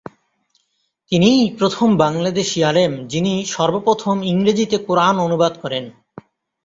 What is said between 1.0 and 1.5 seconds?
তিনিই